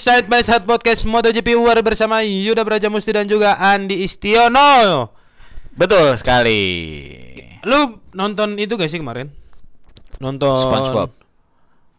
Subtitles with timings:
[0.00, 5.12] Side by Side Podcast MotoGP War bersama Yuda Braja Musti dan juga Andi Istiono.
[5.76, 6.60] Betul sekali.
[7.68, 9.28] Lu nonton itu gak sih kemarin?
[10.16, 11.12] Nonton SpongeBob.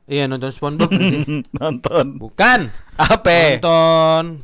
[0.10, 1.22] Iya, nonton SpongeBob sih?
[1.62, 2.18] Nonton.
[2.18, 2.74] Bukan.
[2.98, 3.62] Apa?
[3.62, 4.42] Nonton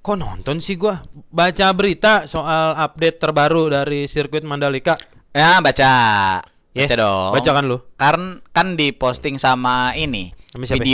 [0.00, 1.04] Kok nonton sih gua?
[1.32, 4.96] Baca berita soal update terbaru dari sirkuit Mandalika.
[5.36, 5.92] Ya baca.
[6.72, 7.32] Ya, Baca dong.
[7.36, 7.78] Baca kan lu?
[8.00, 8.20] Kan
[8.56, 10.32] kan diposting sama ini
[10.64, 10.84] siapa?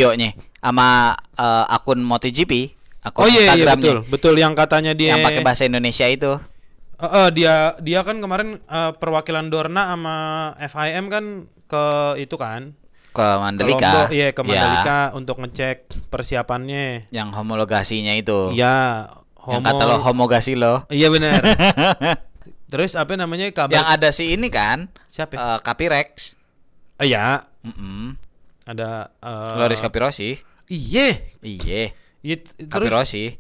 [0.61, 0.89] Sama
[1.35, 2.53] eh, akun MotoGP,
[3.03, 4.05] akun Oh iya, iya betul.
[4.07, 6.37] Betul yang katanya dia yang pakai bahasa Indonesia itu.
[6.97, 10.17] Eh, eh, dia dia kan kemarin eh, perwakilan Dorna sama
[10.61, 11.25] FIM kan
[11.65, 11.85] ke
[12.19, 12.77] itu kan
[13.11, 13.75] ke Mandalika.
[13.75, 15.77] Lombok, iya ke Ya, Mandalika untuk ngecek
[16.13, 17.11] persiapannya.
[17.11, 18.53] yang homologasinya itu.
[18.53, 19.09] Iya,
[19.41, 20.85] Yang kata lo homologasi lo.
[20.87, 21.41] Iya benar.
[22.71, 23.74] Terus apa namanya kabar?
[23.74, 25.35] Yang ada si ini kan, Siapa?
[25.35, 26.37] eh, Capirex.
[27.01, 28.15] Eh, Iya, Mm-mm.
[28.63, 30.39] ada eh, Loris Capirosi.
[30.71, 31.18] Iya.
[31.43, 31.90] Iya.
[32.23, 32.37] Iya,
[32.71, 33.35] Capirosi.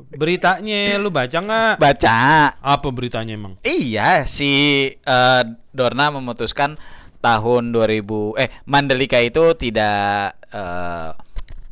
[0.00, 1.74] beritanya lu baca nggak?
[1.78, 2.18] Baca.
[2.58, 3.54] Apa beritanya emang?
[3.62, 4.50] Iya, si
[4.90, 6.74] eh, Dorna memutuskan
[7.20, 11.10] tahun 2000 eh Mandalika itu tidak eh,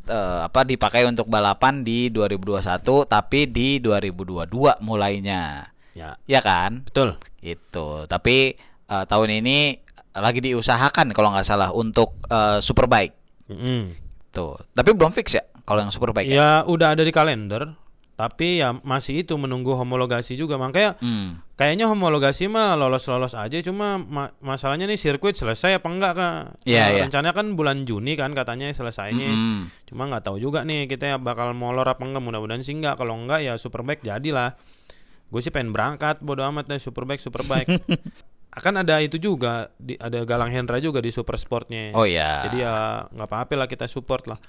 [0.07, 5.67] eh, apa dipakai untuk balapan di 2021 tapi di 2022 mulainya.
[5.91, 6.87] Ya, Ya kan?
[6.87, 7.19] betul.
[7.43, 8.05] Itu.
[8.07, 8.55] Tapi
[8.87, 9.75] eh, tahun ini
[10.15, 13.18] lagi diusahakan kalau nggak salah untuk eh, Superbike.
[13.49, 13.81] Mm-mm.
[14.29, 14.61] Tuh.
[14.71, 16.25] Tapi belum fix ya kalau yang Superbike.
[16.25, 16.33] Ya?
[16.33, 17.73] Ya udah ada di kalender,
[18.13, 20.55] tapi ya masih itu menunggu homologasi juga.
[20.55, 21.41] Makanya Hmm.
[21.53, 23.57] kayaknya homologasi mah lolos-lolos aja.
[23.59, 26.37] Cuma ma- masalahnya nih sirkuit selesai apa enggak kak?
[26.63, 27.01] Iya, Nah, iya.
[27.03, 29.29] Rencananya kan bulan Juni kan katanya selesainya.
[29.29, 29.69] Mm-mm.
[29.85, 32.21] Cuma nggak tahu juga nih kita bakal molor apa enggak.
[32.21, 32.95] Mudah-mudahan sih enggak.
[32.95, 34.53] Kalau enggak ya Superbike jadilah.
[35.27, 37.69] Gue sih pengen berangkat bodo amat deh Superbike Superbike.
[38.49, 41.93] Akan ada itu juga di, ada Galang Hendra juga di Super Sportnya.
[41.93, 42.49] Oh ya.
[42.49, 44.39] Jadi ya nggak apa-apa lah kita support lah.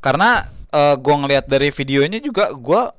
[0.00, 0.40] Karena
[0.72, 2.92] eh, gua ngelihat dari videonya juga gua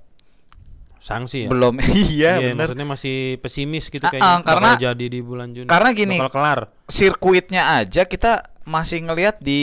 [0.97, 1.47] Sanksi ya.
[1.47, 1.77] belum
[2.09, 2.67] iya, Iya, bener.
[2.67, 5.69] maksudnya masih pesimis gitu kayaknya ah, karena- bakal jadi di bulan Juni.
[5.69, 6.17] karena gini.
[6.19, 6.59] bakal kelar.
[6.89, 9.61] sirkuitnya aja kita masih ngelihat di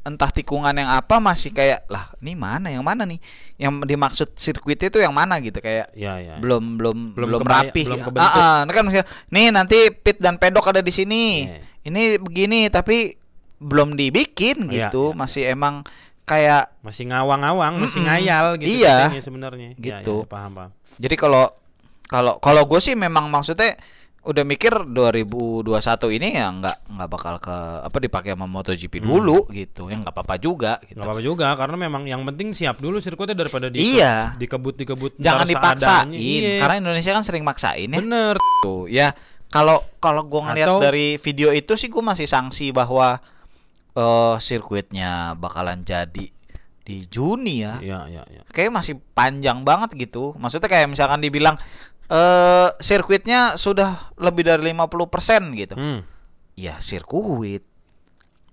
[0.00, 3.20] entah tikungan yang apa masih kayak lah ini mana yang mana nih
[3.54, 6.40] yang dimaksud sirkuit itu yang mana gitu kayak Ya ya.
[6.40, 8.40] belum belum Belum belum, kebaya- rapi belum Ah, kebentuk.
[8.40, 11.60] ah, ini kan misalnya, nih nanti pit dan pedok ada di sini Iya.
[11.84, 13.20] ini begini tapi
[13.58, 15.14] belum dibikin Iya, gitu iya.
[15.14, 15.84] masih emang
[16.24, 18.08] kayak Masih ngawang-ngawang, masih Mm-mm.
[18.10, 19.12] ngayal gitu Iya.
[19.18, 19.68] sebenarnya.
[19.74, 20.16] Ya, Gitu.
[20.18, 20.70] ya, paham paham.
[20.96, 21.52] jadi kalau
[22.06, 23.76] kalau kalau gue sih memang maksudnya
[24.28, 25.64] udah mikir 2021
[26.12, 30.36] ini ya nggak nggak bakal ke apa dipakai sama MotoGP dulu gitu yang nggak apa-apa
[30.36, 31.00] juga gitu.
[31.00, 34.36] Nggak apa-apa juga karena memang yang penting siap dulu sirkuitnya daripada di Iya.
[34.36, 36.18] dikebut dikebut Jangan dipaksain seadanya.
[36.20, 36.60] Iya.
[36.60, 37.96] karena Indonesia kan sering maksain ya.
[37.96, 38.34] bener.
[38.60, 39.16] Tuh, ya
[39.48, 43.16] kalau kalau gue ngeliat Atau- dari video itu sih gue masih sanksi bahwa
[43.94, 46.28] eh sirkuitnya bakalan jadi
[46.84, 47.80] di Juni ya.
[47.80, 48.42] Iya iya iya.
[48.48, 50.36] Kayak masih panjang banget gitu.
[50.36, 51.56] Maksudnya kayak misalkan dibilang
[52.08, 55.74] eh sirkuitnya sudah lebih dari 50% gitu.
[55.76, 56.00] Hmm.
[56.56, 57.62] Ya sirkuit.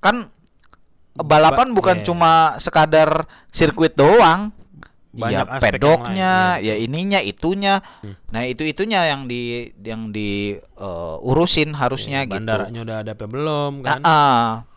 [0.04, 0.30] Kan
[1.16, 2.06] balapan Ba- bukan iya.
[2.06, 4.52] cuma sekadar sirkuit doang.
[5.16, 6.76] Banyak ya aspek yang pedoknya, iya.
[6.76, 7.80] ya ininya, itunya.
[8.04, 8.20] Hmm.
[8.36, 12.36] Nah, itu itunya yang di yang di eh, urusin harusnya gitu.
[12.36, 14.02] Bandaranya udah ada apa belum Nah, kan?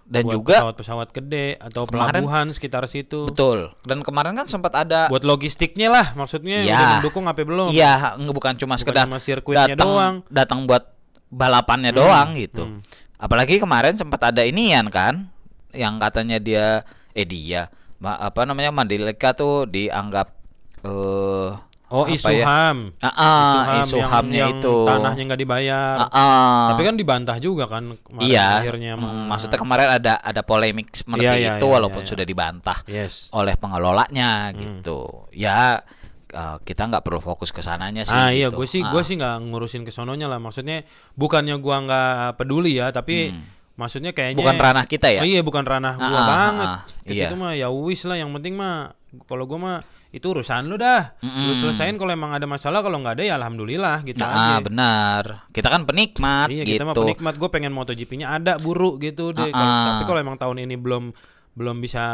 [0.09, 3.29] Dan Buat juga pesawat-pesawat gede atau Kemarin- pelabuhan sekitar situ.
[3.29, 3.77] betul.
[3.85, 6.73] Dan kemarin kan sempat ada Buat logistiknya lah maksudnya Iya.
[6.73, 7.69] udah mendukung apa belum?
[7.71, 10.15] iya, nggak bukan cuma Bukan sekedar sirkuitnya datang doang.
[10.27, 10.97] datang buat
[11.29, 12.65] balapannya Hmm, doang gitu.
[12.65, 12.81] hmm.
[13.17, 15.29] Apalagi kemarin sempat ada inian kan
[15.71, 16.67] yang katanya dia
[17.13, 17.69] eh dia
[18.01, 20.33] apa namanya Mandalika tuh dianggap
[20.81, 21.49] eh
[21.89, 22.45] Oh, isu ya?
[22.45, 22.93] HAM.
[23.01, 24.77] Ah, ah, Isu isu yang- hamnya yang itu.
[24.85, 25.97] Tanahnya nggak dibayar.
[25.99, 26.65] Ah, ah.
[26.71, 28.61] Tapi kan dibantah juga kan iya.
[28.61, 32.11] akhirnya sama- Mm, Maksudnya kemarin ada ada polemik seperti Iya, iya, itu iya, walaupun iya,
[32.13, 32.31] sudah iya.
[32.31, 33.33] dibantah Yes.
[33.33, 34.59] oleh pengelolanya Hmm.
[34.59, 35.01] gitu.
[35.31, 35.81] Ya
[36.29, 38.13] eh, kita nggak perlu fokus ke sananya sih.
[38.13, 38.61] ah iya, gitu.
[38.61, 38.93] gue sih Ah.
[38.93, 40.37] gue sih nggak ngurusin ke sononya lah.
[40.37, 40.85] Maksudnya
[41.15, 43.49] bukannya gua nggak peduli ya, tapi Hmm.
[43.75, 45.21] maksudnya kayaknya bukan ranah kita ya.
[45.21, 46.69] Oh, iya, bukan ranah gua Ah, banget.
[46.69, 47.33] ah, Ke iya.
[47.33, 48.93] mah ya wis lah, yang penting mah
[49.25, 49.79] kalau gua mah
[50.09, 51.17] itu urusan lu dah.
[51.21, 51.57] Lu Mm-mm.
[51.57, 54.57] selesain kalau emang ada masalah, kalau nggak ada ya alhamdulillah gitu Nah, aja.
[54.61, 55.23] benar.
[55.49, 56.77] Kita kan penikmat Iya, gitu.
[56.77, 57.35] kita mah penikmat.
[57.35, 59.49] Gue pengen MotoGP-nya ada buru gitu deh.
[59.51, 59.97] Ah.
[59.97, 61.13] Tapi kalau emang tahun ini belum
[61.53, 62.05] belum bisa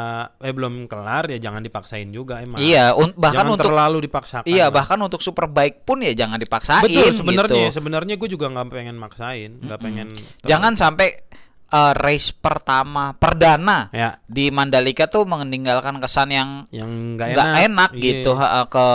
[0.40, 2.56] eh belum kelar ya jangan dipaksain juga emang.
[2.56, 4.48] Iya, un- bahkan jangan untuk terlalu dipaksakan.
[4.48, 4.68] Iya, lah.
[4.72, 7.76] bahkan untuk superbike pun ya jangan dipaksain betul sebenarnya gitu.
[7.76, 10.08] sebenarnya gue juga nggak pengen maksain, nggak pengen.
[10.42, 11.28] Jangan sampai
[11.74, 17.90] eh, race pertama perdana ya di Mandalika tuh meninggalkan kesan yang yang nggak enak, enak,
[17.92, 18.02] Iya.
[18.02, 18.86] gitu ha, ke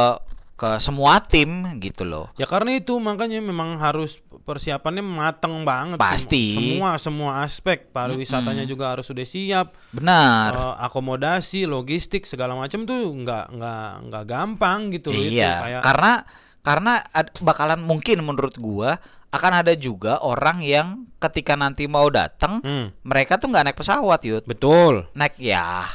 [0.55, 2.27] ke semua tim gitu loh.
[2.35, 5.95] Ya karena itu makanya memang harus persiapannya matang banget.
[5.95, 6.51] Pasti.
[6.51, 9.71] Semua semua aspek pariwisatanya juga harus sudah siap.
[9.95, 10.51] Benar.
[10.51, 15.39] Eh, akomodasi, logistik segala macam tuh nggak nggak nggak gampang gitu loh itu.
[15.39, 16.13] iya, Kayak karena
[16.59, 18.99] karena ad- bakalan mungkin menurut gua
[19.29, 20.87] akan ada juga orang yang
[21.17, 25.05] ketika nanti mau datang Hmm, mereka tuh nggak naik pesawat yud betul.
[25.11, 25.85] naik ya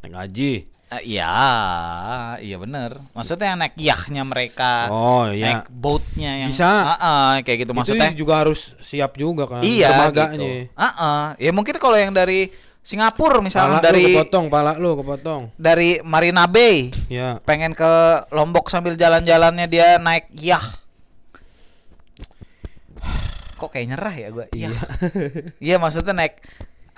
[0.00, 0.52] Naik haji.
[0.86, 1.32] Eh, iya
[2.38, 5.58] iya bener maksudnya naik yahnya mereka Oh iya.
[5.58, 6.68] naik boatnya yang Bisa.
[6.68, 9.60] Ah, ah, kayak gitu maksudnya itu juga harus siap juga kan.
[9.60, 10.36] iya dermaganya.
[10.36, 11.22] gitu Ah, ah.
[11.34, 15.42] ya mungkin kalau yang dari Singapura Pala misalnya lu dari kepotong, pala lu kepotong.
[15.56, 17.40] dari Marina Bay Ya.
[17.42, 17.90] pengen ke
[18.28, 20.62] Lombok sambil jalan-jalannya dia naik yah
[23.54, 24.68] kok kayak nyerah ya gua iya
[25.58, 26.42] iya maksudnya naik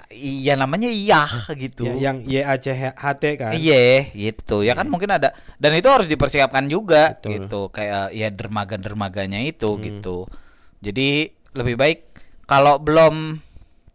[0.09, 3.53] iya namanya yah gitu Ya, yang YACHT kan.
[3.59, 4.63] Iya, gitu.
[4.63, 7.31] Ya kan mungkin ada dan itu harus dipersiapkan juga Betul.
[7.35, 7.61] gitu.
[7.75, 9.83] Kayak ya dermaga-dermaganya itu Hmm.
[9.83, 10.31] gitu.
[10.79, 11.99] Jadi lebih baik
[12.47, 13.43] kalau belum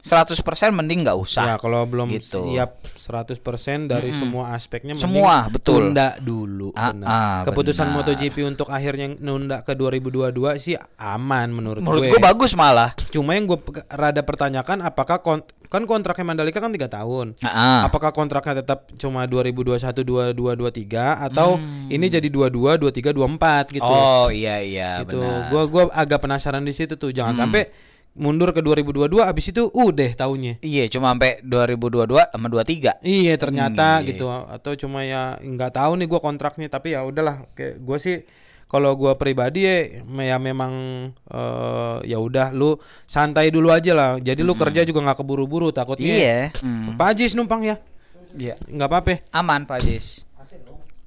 [0.01, 0.35] 100%
[0.71, 1.45] mending nggak Ya, usah.
[1.55, 2.41] kalau belum Gitu.
[2.47, 5.89] siap 100% dari semua aspeknya mending Semua, betul.
[5.89, 6.73] Tunda dulu.
[6.73, 7.07] Ah, benar.
[7.07, 7.97] ah, Keputusan benar.
[8.03, 12.11] MotoGP untuk akhirnya nunda ke 2022 sih aman menurut, Menurut gue.
[12.11, 12.97] gue bagus malah.
[13.09, 17.39] Cuma yang gue rada pertanyakan apakah kon- kan kontraknya Mandalika kan tiga tahun.
[17.41, 21.87] Ah, Apakah kontraknya tetap cuma 2021 2223 atau Hmm.
[21.87, 23.85] ini jadi 22 23 24 gitu.
[23.85, 25.15] Oh iya iya gitu.
[25.15, 25.47] benar.
[25.47, 27.09] Gua gua agak penasaran di situ tuh.
[27.09, 27.41] Jangan Hmm.
[27.47, 27.61] sampai
[28.13, 30.59] mundur ke 2022 abis itu udah tahunnya.
[30.59, 32.99] Iya, cuma sampai 2022 sama 23.
[32.99, 34.07] Iya ternyata Hmm, iya.
[34.09, 38.17] gitu atau cuma ya nggak tahu nih gua kontraknya tapi ya udahlah kayak gue sih
[38.67, 40.71] kalau gua pribadi ya, ya memang
[41.25, 46.11] eh, ya udah lu santai dulu aja lah jadi lu kerja juga nggak keburu-buru takutnya
[46.13, 46.39] Iya.
[46.59, 46.95] Hmm.
[46.95, 47.79] Pak Ajis numpang ya
[48.33, 48.55] Iya.
[48.61, 50.23] nggak apa-apa Aman Pak Jis.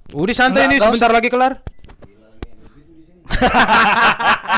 [0.08, 1.60] udah santai nih sebentar lagi kelar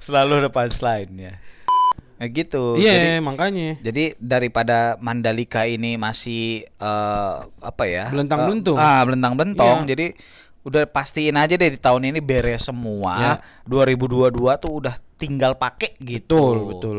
[0.00, 1.36] Selalu depan slide-nya.
[2.20, 2.76] Nah, gitu.
[2.76, 8.12] iya Jadi- makanya Jadi daripada Mandalika ini masih eh, apa ya?
[8.12, 8.76] Belentang-belentung.
[8.76, 9.78] Eh, ah, belentang-bentong.
[9.84, 9.88] Iya.
[9.88, 10.06] Jadi
[10.60, 13.14] udah pastiin aja deh di tahun ini beres semua.
[13.16, 13.32] Ya.
[13.64, 16.36] 2022 tuh udah tinggal pakai gitu.
[16.36, 16.98] betul betul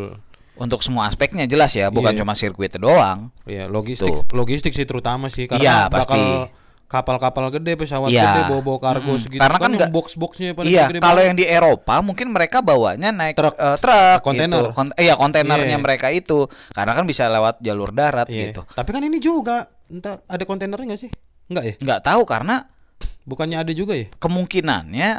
[0.57, 2.21] Untuk semua aspeknya jelas ya, bukan Iya.
[2.21, 3.29] cuma sirkuit doang.
[3.45, 4.25] Iya logistik Tuh.
[4.31, 6.13] logistik sih terutama sih Iya, karena pasti.
[6.13, 6.21] bakal
[6.91, 8.27] kapal-kapal gede pesawat Iya.
[8.27, 9.23] gede bawa-bawa kargo Mm-mm.
[9.23, 12.59] segitu Karena kan, kan nggak- box-boxnya pada Iya, gede kalau yang di Eropa mungkin mereka
[12.59, 13.55] bawanya naik Truk.
[13.55, 14.59] eh, truk, Kontainer.
[14.61, 14.75] gitu.
[14.75, 15.79] Kon- iya, kontainernya Iya.
[15.79, 18.51] mereka itu, karena kan bisa lewat jalur darat Iya.
[18.51, 18.67] gitu.
[18.67, 21.11] Tapi kan ini juga entah ada kontainernya nggak sih?
[21.47, 21.73] Enggak ya?
[21.79, 22.67] Nggak tahu karena
[23.23, 24.11] Bukannya ada juga ya?
[24.17, 25.09] kemungkinannya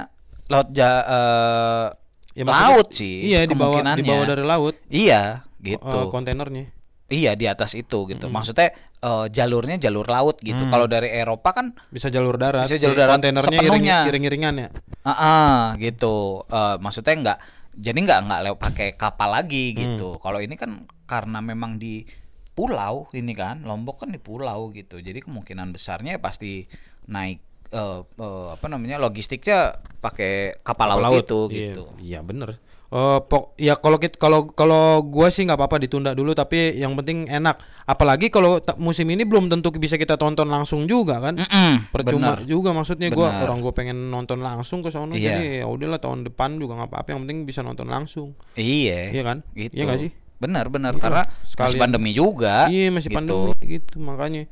[0.46, 1.86] laut ja, eh,
[2.32, 3.28] Ya, laut sih.
[3.28, 3.98] Iya di bawah kemungkinannya.
[3.98, 6.08] di bawah dari laut Iya, gitu.
[6.08, 6.72] kontainernya.
[7.12, 8.26] Iya di atas itu gitu.
[8.26, 10.64] Maksudnya eh, jalurnya jalur laut gitu.
[10.66, 12.64] Kalau dari Eropa kan Bisa jalur darat.
[12.64, 13.96] Bisa jalur darat Kontainernya sepenuhnya.
[14.02, 14.68] iring, iring-iringan ya.
[15.02, 16.42] ah ah, gitu.
[16.48, 17.38] Eh, maksudnya nggak
[17.72, 19.36] jadi nggak nggak lewat pakai kapal Hmm.
[19.38, 20.16] lagi gitu.
[20.16, 22.04] Kalau ini kan karena memang di
[22.52, 24.98] pulau ini kan Lombok kan di pulau gitu.
[24.98, 26.64] Jadi kemungkinan besarnya pasti
[27.06, 31.84] naik eh, eh, apa namanya logistiknya pakai kapal, laut, itu Iya, gitu.
[31.98, 32.60] Iya bener.
[32.92, 36.92] Eh, pok ya kalau kita kalau kalau gua sih nggak apa-apa ditunda dulu tapi yang
[36.92, 37.56] penting enak.
[37.82, 41.40] Apalagi kalau musim ini belum tentu bisa kita tonton langsung juga kan.
[41.40, 42.44] Mm-mm, Percuma bener.
[42.44, 43.42] juga maksudnya gua Bener.
[43.42, 45.24] orang gua pengen nonton langsung ke sono Iya.
[45.34, 48.36] jadi ya udahlah tahun depan juga nggak apa-apa yang penting bisa nonton langsung.
[48.54, 49.08] Iya.
[49.08, 49.38] Iya kan?
[49.56, 49.72] Gitu.
[49.72, 50.10] Iya nggak sih?
[50.36, 50.92] Benar, benar.
[50.92, 51.80] Iya, Karena masih sekalian.
[51.80, 52.54] pandemi juga.
[52.68, 53.16] Iya masih gitu.
[53.16, 54.42] pandemi gitu makanya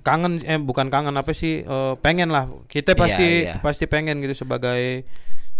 [0.00, 3.54] kangen eh bukan kangen apa sih eh, pengen lah kita Iya, pasti iya.
[3.60, 5.04] pasti pengen gitu sebagai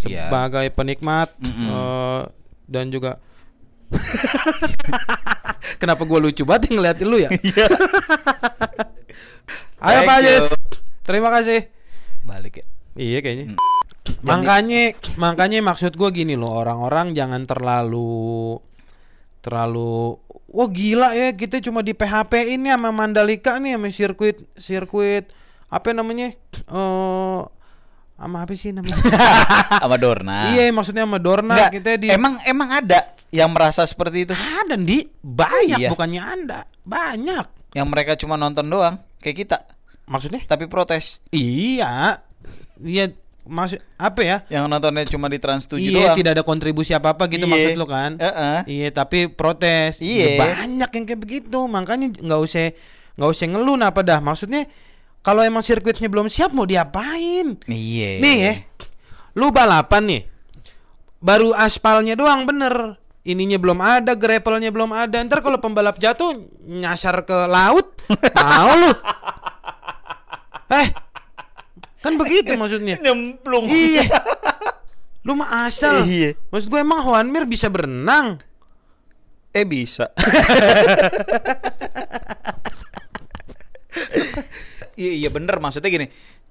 [0.01, 0.27] Iya.
[0.27, 1.69] sebagai penikmat Mm-mm.
[1.69, 2.23] eh,
[2.67, 3.21] dan juga
[5.81, 7.29] kenapa gua lucu banget ngeliatin lu ya
[9.81, 10.57] ayo Thank Pak Ajis you.
[11.03, 11.61] terima kasih
[12.23, 12.65] Balik ya.
[12.97, 13.57] iya kayaknya
[14.01, 14.25] Mm.
[14.25, 14.83] makanya
[15.17, 18.57] makanya maksud gua gini loh orang-orang jangan terlalu
[19.41, 20.17] terlalu
[20.49, 25.29] wah gila ya kita cuma di PHP ini sama Mandalika nih sama sirkuit sirkuit
[25.69, 27.41] apa namanya eh
[28.21, 29.01] sama apa sih namanya
[29.81, 30.53] Sama Dorna.
[30.53, 33.01] iya maksudnya sama Dorna Nggak, kita di Emang emang ada
[33.31, 34.35] yang merasa seperti itu?
[34.37, 35.89] ada di banyak Iya.
[35.89, 39.57] bukannya anda banyak Yang mereka cuma nonton doang kayak kita,
[40.05, 41.25] maksudnya tapi protes.
[41.31, 42.21] iya
[42.79, 43.09] iya
[43.43, 46.17] maksud apa ya Yang nontonnya cuma di Trans 7 iya doang.
[46.17, 47.51] tidak ada kontribusi apa apa gitu Iya.
[47.51, 48.59] maksud lo kan Heeh.
[48.67, 49.99] Iya tapi protes.
[49.99, 50.27] Iya.
[50.27, 51.59] Ya, banyak yang kayak begitu.
[51.65, 52.69] Makanya nggak usah
[53.15, 54.19] nggak usah ngeluh apa dah.
[54.19, 54.69] Maksudnya
[55.21, 57.61] kalau emang sirkuitnya belum siap mau diapain?
[57.69, 58.11] Iya.
[58.21, 58.55] Nih ya,
[59.37, 60.23] lu balapan nih,
[61.21, 62.97] baru aspalnya doang bener.
[63.21, 65.21] Ininya belum ada, gravelnya belum ada.
[65.21, 66.33] Ntar kalau pembalap jatuh
[66.65, 67.93] nyasar ke laut,
[68.41, 68.91] mau lu?
[70.73, 70.89] Eh,
[72.01, 72.97] kan begitu maksudnya.
[73.05, 73.69] Nyemplung.
[73.69, 74.09] iya.
[75.21, 76.09] Lu mah asal.
[76.09, 76.33] Iya.
[76.49, 78.41] Maksud gue emang Juan Mir bisa berenang.
[79.53, 80.09] Eh bisa.
[85.01, 86.07] iya iya bener maksudnya gini.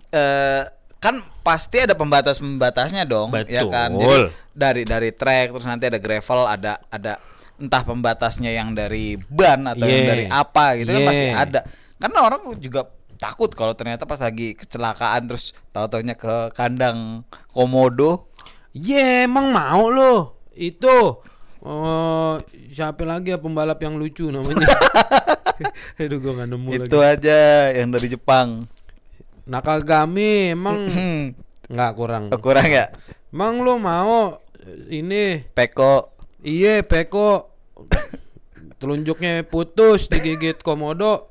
[0.10, 0.64] Eh
[1.00, 1.16] kan
[1.46, 3.94] pasti ada pembatas-pembatasnya dong, ya kan.
[3.96, 4.24] Jadi Betul.
[4.52, 7.22] dari dari track terus nanti ada gravel, ada ada
[7.56, 10.10] entah pembatasnya yang dari ban atau yang Yeah.
[10.12, 11.44] dari apa gitu kan pasti Yeah.
[11.44, 11.60] ada.
[12.00, 12.82] Karena orang juga
[13.20, 18.28] takut kalau ternyata pas lagi kecelakaan terus tahu-taunya ke kandang komodo.
[18.76, 20.40] Ye, emang mau lo.
[20.56, 21.24] Itu
[21.60, 22.40] Oh,
[22.72, 24.64] siapa lagi ya pembalap yang lucu namanya?
[26.00, 27.28] Aduh, gua gak nemu Itu lagi.
[27.28, 27.40] aja
[27.76, 28.64] yang dari Jepang.
[29.44, 30.88] Nakagami emang
[31.74, 32.24] nggak kurang.
[32.40, 32.92] kurang ya?
[33.30, 34.40] Emang lo mau
[34.90, 37.52] ini Peko Iya, Peko
[38.80, 41.29] telunjuknya putus digigit komodo.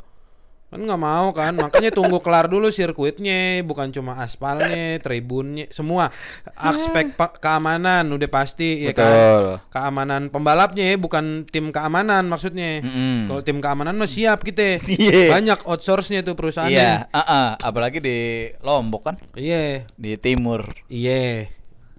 [0.68, 6.12] Kan nggak mau kan, makanya tunggu kelar dulu sirkuitnya, bukan cuma aspalnya, tribunnya, semua
[6.52, 9.64] aspek pa- keamanan udah pasti ya kan.
[9.72, 12.84] Keamanan pembalapnya ya, bukan tim keamanan maksudnya.
[12.84, 13.32] Mm-mm.
[13.32, 14.84] Kalau tim keamanan mah siap kita.
[14.84, 15.32] Iya.
[15.32, 16.76] Banyak outsource-nya tuh perusahaannya.
[16.76, 17.48] Iya, uh-uh.
[17.64, 18.18] apalagi di
[18.60, 19.88] Lombok kan, Iya.
[19.96, 20.68] di timur.
[20.92, 21.48] Iya.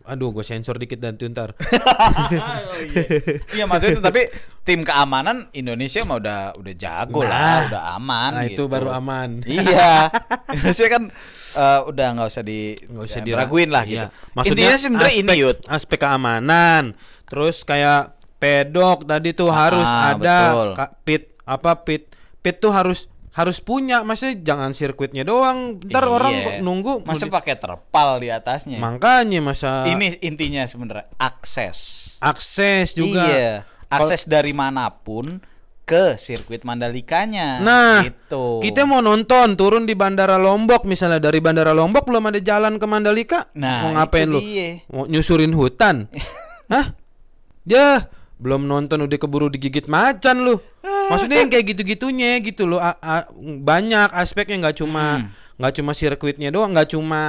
[0.09, 1.53] Aduh, gue sensor dikit dan tuh ntar.
[3.51, 4.21] Iya maksudnya itu, tapi
[4.63, 7.29] tim keamanan Indonesia mah udah udah jago Nah.
[7.29, 8.31] lah, udah aman.
[8.33, 8.63] Nah, itu gitu.
[8.65, 9.29] baru aman.
[9.43, 10.09] Iya,
[10.55, 11.03] Indonesia kan
[11.51, 14.07] eh, udah nggak usah di nggak usah ya, diraguin lah Iya.
[14.09, 14.47] gitu.
[14.49, 15.57] Intinya sebenarnya ini Yud.
[15.65, 20.69] aspek keamanan terus kayak pedok tadi tuh harus Ah, ada betul.
[21.03, 23.05] pit apa pit pit tuh harus
[23.39, 26.11] harus punya maksudnya jangan sirkuitnya doang ntar Iya.
[26.11, 28.75] orang nunggu masa pakai terpal di atasnya.
[28.77, 32.11] makanya masa Ini intinya sebenarnya akses.
[32.19, 33.51] akses juga Iya,
[33.87, 35.39] akses dari mana pun
[35.81, 37.63] ke sirkuit Mandalikanya.
[37.63, 38.61] Nah, gitu.
[38.61, 42.85] kita mau nonton turun di Bandara Lombok misalnya dari Bandara Lombok belum ada jalan ke
[42.85, 43.49] Mandalika.
[43.55, 44.37] Nah, mau ngapain lu?
[44.37, 44.85] dia.
[44.85, 46.05] Mau nyusurin hutan?
[46.69, 46.93] Hah?
[47.65, 48.05] Ya,
[48.37, 50.61] belum nonton udah keburu digigit macan lu.
[51.09, 52.77] Maksudnya yang kayak gitu-gitunya gitu loh.
[52.77, 53.27] A- a-
[53.59, 54.83] banyak aspeknya nggak Hmm.
[54.83, 55.05] cuma
[55.59, 57.21] nggak cuma sirkuitnya doang, nggak cuma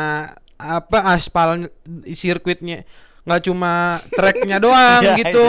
[0.54, 1.66] apa aspal
[2.06, 2.84] sirkuitnya,
[3.22, 5.48] nggak cuma tracknya doang Iya, gitu.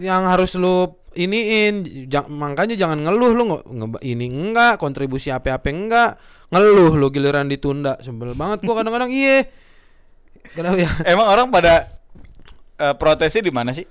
[0.00, 0.76] Yang harus lu
[1.12, 1.74] iniin
[2.08, 6.10] Ja- makanya jangan ngeluh lu nggak nge- ini enggak kontribusi apa-apa enggak
[6.50, 9.46] ngeluh lu giliran ditunda sebel banget gua kadang-kadang iya
[10.50, 11.86] kenapa ya Emang orang pada
[12.74, 13.86] eh, protesnya di mana sih?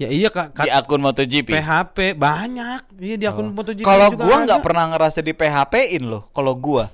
[0.00, 1.48] Ya iya kak Di akun MotoGP.
[1.52, 3.54] PHP banyak iya di akun Oh.
[3.54, 6.28] MotoGP Kalau gua nggak pernah ngerasa di PHP-in loh.
[6.32, 6.88] Kalau gua,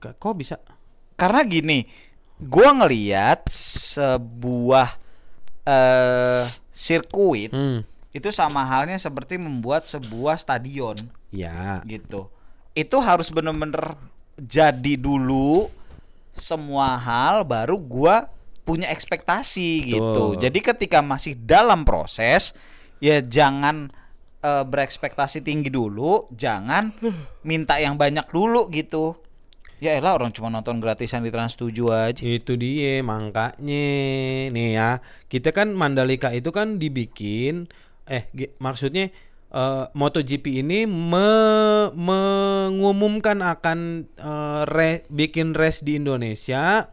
[0.00, 0.58] kok bisa
[1.14, 1.86] karena gini,
[2.42, 4.88] gua ngeliat sebuah
[5.62, 6.44] eh
[6.74, 11.00] sirkuit hmm itu sama halnya seperti membuat sebuah stadion
[11.32, 12.28] ya gitu.
[12.76, 13.96] Itu harus bener-bener
[14.36, 15.72] jadi dulu
[16.36, 18.28] semua hal baru gua
[18.62, 20.38] punya ekspektasi gitu.
[20.38, 22.54] Jadi ketika masih dalam proses
[22.98, 23.90] ya jangan
[24.38, 26.94] eh, berekspektasi tinggi dulu, jangan
[27.48, 29.18] minta yang banyak dulu gitu.
[29.82, 32.22] Ya elah orang cuma nonton gratisan di Trans 7 aja.
[32.22, 33.82] itu dia makanya
[34.48, 37.66] nih ya kita kan Mandalika itu kan dibikin
[38.06, 38.30] eh
[38.62, 39.10] maksudnya
[39.50, 46.86] eh, MotoGP ini me- mengumumkan akan eh, re- bikin race di Indonesia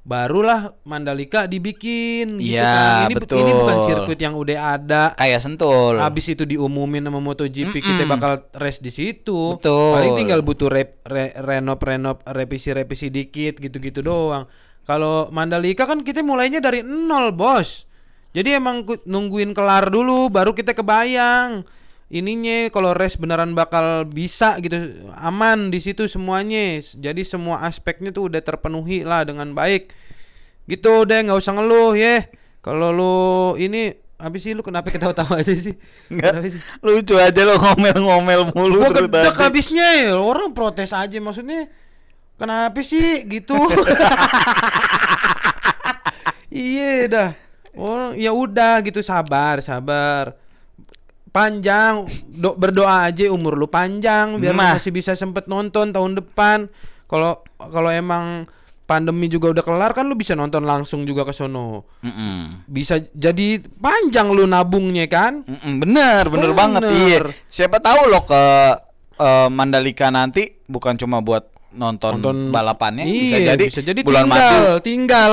[0.00, 3.00] barulah Mandalika dibikin gitu Iya, kan.
[3.06, 3.38] ini betul.
[3.38, 6.00] ini bukan sirkuit yang udah ada Kayak sentul.
[6.00, 8.12] Habis itu diumumin sama MotoGP kita Mm-mm.
[8.16, 9.60] bakal race di situ.
[9.60, 9.92] Betul.
[9.94, 14.48] Paling tinggal butuh rep, re, renov renov revisi revisi dikit gitu-gitu doang.
[14.88, 17.84] Kalau Mandalika kan kita mulainya dari nol bos.
[18.30, 21.66] Jadi emang nungguin kelar dulu baru kita kebayang
[22.10, 26.82] ininya kalau race beneran bakal bisa gitu aman di situ semuanya.
[26.82, 29.94] Jadi semua aspeknya tuh udah terpenuhi lah dengan baik.
[30.66, 32.26] Gitu deh nggak usah ngeluh ya.
[32.60, 33.16] Kalau lu
[33.56, 35.78] ini habis sih lu kenapa ketawa-tawa aja sih?
[36.12, 36.60] Nggak, Kenapa sih?
[36.84, 40.18] lucu aja lo ngomel-ngomel mulu Gua gedek habisnya ya.
[40.18, 41.70] Orang protes aja maksudnya.
[42.36, 43.56] Kenapa sih gitu?
[46.50, 47.30] iya dah.
[47.76, 50.39] Orang ya udah gitu sabar, sabar.
[51.30, 54.74] Panjang do, berdoa aja umur lu panjang biar Nah.
[54.74, 56.66] masih bisa sempet nonton tahun depan.
[57.06, 58.50] Kalau kalau emang
[58.84, 61.86] pandemi juga udah kelar kan lu bisa nonton langsung juga ke sono.
[62.00, 62.66] Mm-mm.
[62.66, 65.42] Bisa jadi panjang lu nabungnya kan?
[65.42, 66.58] Mm-mm, bener, bener, Bener.
[66.58, 67.18] banget iya.
[67.46, 68.42] Siapa tahu lo ke
[69.16, 74.26] eh, Mandalika nanti bukan cuma buat nonton, nonton balapannya, bisa Iya, jadi bisa jadi bulan
[74.26, 74.82] tinggal madu.
[74.82, 75.30] tinggal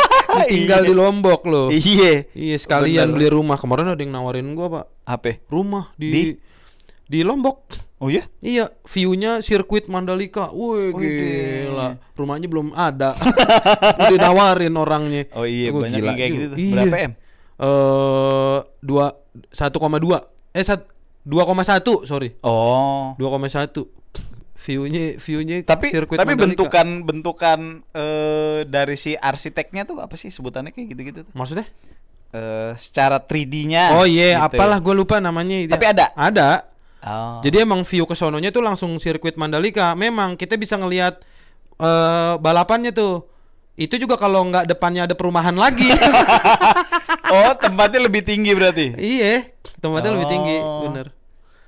[0.50, 0.88] tinggal Iya.
[0.90, 2.26] di Lombok loh Iya.
[2.34, 3.14] iya sekalian Bener.
[3.14, 5.38] beli rumah kemarin ada yang nawarin gua pak Apa?
[5.46, 6.22] rumah di, Di?
[7.06, 7.86] di Lombok.
[7.96, 8.28] Oh iya?
[8.44, 10.52] Iya, view-nya sirkuit Mandalika.
[10.52, 11.96] Wih, Wih, gila.
[12.12, 13.16] Rumahnya belum ada.
[14.04, 15.24] Udah nawarin orangnya.
[15.32, 16.58] Oh iya, Gua banyak gila yang kayak gitu tuh.
[16.60, 16.74] Iya.
[16.76, 17.12] Berapa M?
[17.56, 19.06] Eh, dua
[19.48, 20.28] satu koma dua.
[20.52, 20.84] Eh, sat,
[21.24, 22.36] dua koma satu, sorry.
[22.44, 23.16] Oh.
[23.16, 23.88] Dua koma satu.
[24.66, 26.66] View-nya, view-nya Tapi sirkuit tapi Mandalika.
[26.66, 27.60] bentukan bentukan
[27.94, 31.32] eh dari si arsiteknya tuh apa sih sebutannya kayak gitu-gitu tuh?
[31.32, 31.64] Maksudnya?
[32.34, 33.94] Eh secara 3D-nya.
[33.94, 34.58] oh iya, gitu.
[34.58, 35.66] apalah gue lupa namanya.
[35.70, 36.06] Tapi ada?
[36.14, 36.48] Ada.
[37.06, 37.38] Oh.
[37.38, 39.94] Jadi emang view ke sononya tuh langsung sirkuit Mandalika.
[39.94, 41.22] Memang kita bisa ngelihat
[41.78, 43.28] eh balapannya tuh.
[43.76, 45.86] Itu juga kalau nggak depannya ada perumahan lagi.
[47.36, 48.96] oh, tempatnya lebih tinggi berarti.
[48.96, 49.44] iya,
[49.78, 50.88] tempatnya lebih tinggi, Oh.
[50.88, 51.12] bener.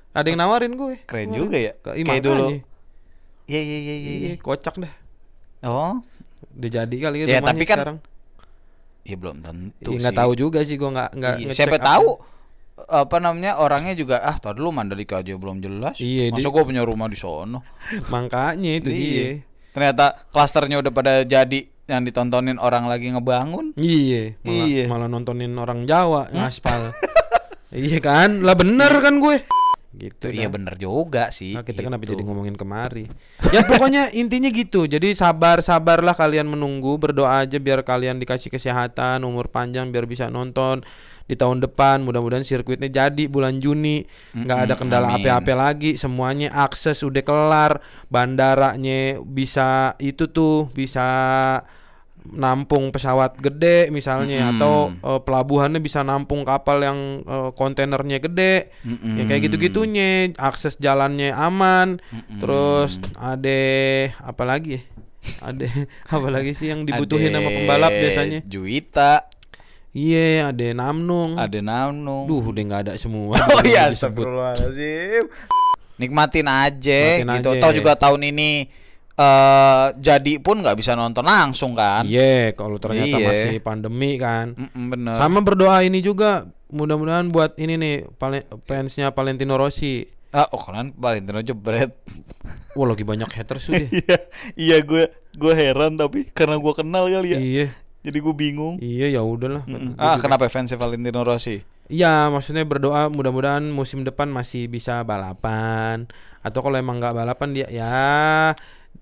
[0.09, 0.97] Ada yang nawarin gue.
[1.05, 1.37] Keren Kemarin.
[1.37, 1.73] juga ya.
[1.77, 2.23] Kayak makanya.
[2.25, 2.45] dulu.
[3.45, 4.11] Iya iya iya iya.
[4.33, 4.93] Iya, kocak dah.
[5.63, 6.01] Oh.
[6.57, 7.97] Udah jadi kali ya, Ya, tapi kan sekarang.
[9.09, 11.85] Iya belum tentu nggak tahu juga sih gue nggak nggak Iya, Siapa apa.
[11.89, 12.09] tahu
[12.79, 15.97] apa namanya orangnya juga ah tadi dulu Mandalika aja belum jelas.
[15.97, 17.65] Iya, Masa gua punya rumah di sono.
[18.13, 18.95] Makanya itu Iya.
[18.95, 19.27] dia.
[19.69, 23.73] Ternyata klasternya udah pada jadi yang ditontonin orang lagi ngebangun.
[23.75, 24.83] Iya, malah, Iya.
[24.87, 26.93] malah nontonin orang Jawa ngaspal.
[27.75, 28.45] iya kan?
[28.45, 29.43] Lah bener kan gue.
[29.99, 30.31] Gitu.
[30.31, 31.59] Iya bener juga sih.
[31.59, 32.15] Nah, kita kenapa gitu.
[32.15, 33.11] jadi ngomongin kemari?
[33.51, 34.87] Ya pokoknya intinya gitu.
[34.87, 40.31] Jadi sabar sabarlah kalian menunggu, berdoa aja biar kalian dikasih kesehatan, umur panjang biar bisa
[40.31, 40.79] nonton
[41.27, 42.01] di tahun depan.
[42.07, 45.27] Mudah-mudahan sirkuitnya jadi bulan Juni, nggak ada Mm-mm, kendala amin.
[45.27, 45.99] apa-apa lagi.
[45.99, 51.05] Semuanya akses udah kelar, bandaranya bisa itu tuh bisa
[52.29, 54.51] nampung pesawat gede misalnya Mm-mm.
[54.57, 59.17] atau eh, pelabuhannya bisa nampung kapal yang eh, kontainernya gede Mm-mm.
[59.17, 62.37] ya kayak gitu-gitunya akses jalannya aman Mm-mm.
[62.37, 63.61] terus ada
[64.21, 64.81] apa lagi ya?
[65.43, 65.67] ada
[66.15, 69.27] apa lagi sih yang dibutuhin sama pembalap biasanya Juwita,
[69.91, 72.23] iya ada Namnung ada Namnung.
[72.23, 75.27] duh udah nggak ada semua Oh iya, astagfirullahaladzim.
[75.99, 77.49] Nikmatin aja Nikmatin gitu.
[77.51, 77.61] aja.
[77.67, 78.71] Tahu juga tahun ini
[79.19, 82.01] eh jadi pun nggak bisa nonton langsung kan?
[82.03, 83.27] iya kalau ternyata Iya.
[83.27, 85.13] masih pandemi kan Mm-mm, bener.
[85.13, 90.93] sama berdoa ini juga mudah-mudahan buat ini nih pale- fansnya Valentino Rossi Ah, oh kalian
[90.93, 91.89] Valentino jebret.
[92.71, 94.17] wah lagi banyak haters tuh dia Iya,
[94.55, 97.39] iya gue gue heran tapi karena gue kenal kali ya.
[97.39, 97.67] iya
[97.99, 98.77] Jadi gue bingung.
[98.77, 99.93] iya ya udahlah Mm-mm.
[99.93, 101.59] Gua Ah, kenapa fansnya Valentino Rossi?
[101.89, 106.05] Iya, maksudnya berdoa mudah-mudahan musim depan masih bisa balapan
[106.39, 108.53] atau kalau emang nggak balapan dia ya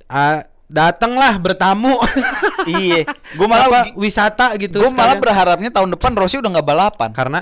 [0.07, 1.95] ah, datanglah bertamu.
[2.79, 4.83] iya, gue malah Apa, wisata gitu.
[4.83, 7.09] gue malah berharapnya tahun depan Rossi udah nggak balapan.
[7.15, 7.41] karena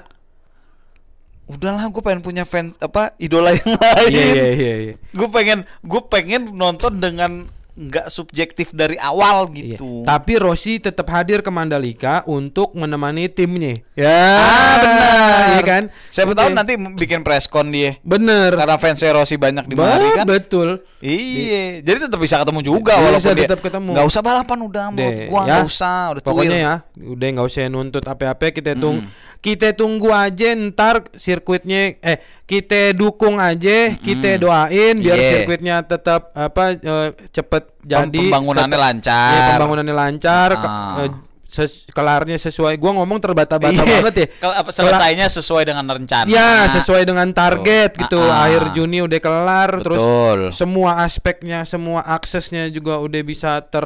[1.46, 4.10] Udahlah, gue pengen punya fans apa idola yang lain.
[4.10, 4.74] iya iya iya.
[4.82, 4.94] iya.
[5.14, 9.76] Gue pengen gue pengen nonton dengan nggak subjektif dari awal Iya.
[9.76, 10.02] gitu.
[10.02, 13.84] Tapi Rossi tetap hadir ke Mandalika untuk menemani timnya.
[13.94, 15.44] Ya, Ah, benar.
[15.50, 15.84] Iya kan?
[16.08, 16.38] Siapa Oke.
[16.38, 18.00] tahu nanti bikin preskon dia.
[18.02, 18.56] Bener.
[18.56, 20.24] Karena fansnya Rossi banyak di mari kan.
[20.26, 20.88] Betul.
[21.00, 23.92] Iya, jadi tetap bisa ketemu juga Bisa walaupun dia tetap ketemu.
[23.94, 25.46] nggak usah balapan udah menurut Deh, gua ya.
[25.46, 26.66] nggak usah udah Pokoknya tuir.
[26.66, 26.74] ya,
[27.14, 28.98] udah nggak usah nuntut apa-apa kita tung
[29.46, 35.30] kita tunggu aja ntar sirkuitnya eh kita dukung aja, kita doain biar Iya.
[35.30, 39.30] sirkuitnya tetap apa eh, cepet jadi pembangunannya tetap- lancar.
[39.32, 41.06] Iya, pembangunannya lancar, ke- Ah.
[41.06, 41.10] eh,
[41.46, 42.76] ses- kelarnya sesuai.
[42.76, 44.02] Gua ngomong terbata-bata Iya.
[44.02, 44.28] banget ya.
[44.42, 46.26] Kalau apa Kelar- selesainya sesuai dengan rencana.
[46.28, 48.02] Ya, sesuai dengan target Betul.
[48.02, 48.22] gitu.
[48.26, 48.44] Ah, ah.
[48.50, 50.40] Akhir Juni udah kelar terus Betul.
[50.52, 53.86] semua aspeknya, semua aksesnya juga udah bisa ter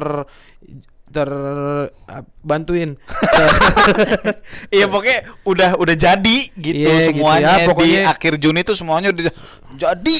[1.10, 1.28] ter
[2.40, 2.94] bantuin.
[4.70, 8.74] Iya pokoknya udah udah jadi gitu Iya, gitu semuanya ya, pokoknya- di akhir Juni tuh
[8.74, 9.32] semuanya udah
[9.76, 10.16] jadi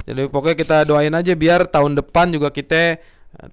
[0.00, 2.98] Jadi pokoknya kita doain aja biar tahun depan juga kita eh,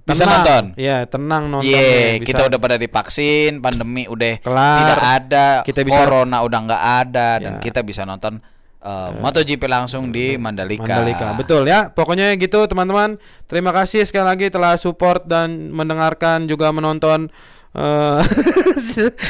[0.01, 0.41] Bisa tenang.
[0.41, 0.63] nonton.
[0.73, 1.69] Iya, tenang nonton.
[1.69, 4.77] Iya, kita udah pada divaksin, pandemi udah Kelar.
[4.79, 7.61] tidak ada, Kita bisa- corona udah nggak ada dan Ya.
[7.61, 8.41] kita bisa nonton
[8.83, 10.85] uh, MotoGP langsung di Mandalika.
[10.85, 11.27] Mandalika.
[11.37, 11.89] Betul ya.
[11.91, 13.17] Pokoknya gitu teman-teman.
[13.49, 17.29] Terima kasih sekali lagi telah support dan mendengarkan juga menonton
[17.77, 18.21] eh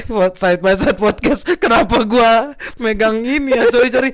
[0.39, 1.43] side by side podcast.
[1.59, 3.67] Kenapa gua megang ini ya?
[3.67, 4.11] Sorry sorry.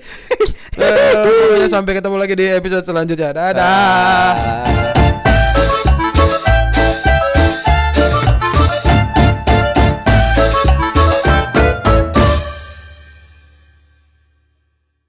[1.23, 3.29] Pokoknya sampai ketemu lagi di episode selanjutnya.
[3.29, 3.53] Dadah.
[3.53, 5.02] Dah.